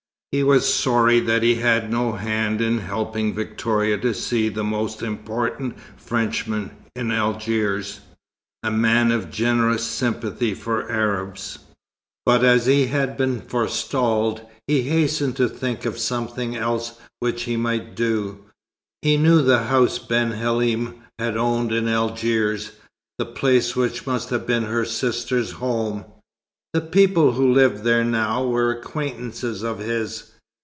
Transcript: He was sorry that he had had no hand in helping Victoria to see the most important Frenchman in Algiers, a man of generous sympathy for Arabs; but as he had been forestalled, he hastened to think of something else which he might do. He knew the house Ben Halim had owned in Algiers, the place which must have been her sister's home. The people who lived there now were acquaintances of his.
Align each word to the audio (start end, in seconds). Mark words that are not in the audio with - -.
He 0.33 0.43
was 0.43 0.73
sorry 0.73 1.19
that 1.19 1.43
he 1.43 1.55
had 1.55 1.81
had 1.83 1.91
no 1.91 2.13
hand 2.13 2.61
in 2.61 2.77
helping 2.77 3.33
Victoria 3.33 3.97
to 3.97 4.13
see 4.13 4.47
the 4.47 4.63
most 4.63 5.03
important 5.03 5.77
Frenchman 5.97 6.71
in 6.95 7.11
Algiers, 7.11 7.99
a 8.63 8.71
man 8.71 9.11
of 9.11 9.29
generous 9.29 9.83
sympathy 9.85 10.53
for 10.53 10.89
Arabs; 10.89 11.59
but 12.25 12.45
as 12.45 12.65
he 12.65 12.85
had 12.85 13.17
been 13.17 13.41
forestalled, 13.41 14.45
he 14.67 14.83
hastened 14.83 15.35
to 15.35 15.49
think 15.49 15.83
of 15.85 15.99
something 15.99 16.55
else 16.55 16.97
which 17.19 17.43
he 17.43 17.57
might 17.57 17.93
do. 17.93 18.39
He 19.01 19.17
knew 19.17 19.41
the 19.41 19.63
house 19.63 19.99
Ben 19.99 20.31
Halim 20.31 20.95
had 21.19 21.35
owned 21.35 21.73
in 21.73 21.89
Algiers, 21.89 22.71
the 23.17 23.25
place 23.25 23.75
which 23.75 24.07
must 24.07 24.29
have 24.29 24.47
been 24.47 24.63
her 24.63 24.85
sister's 24.85 25.51
home. 25.51 26.05
The 26.73 26.79
people 26.79 27.33
who 27.33 27.51
lived 27.51 27.83
there 27.83 28.05
now 28.05 28.45
were 28.47 28.71
acquaintances 28.71 29.61
of 29.61 29.79
his. 29.79 30.29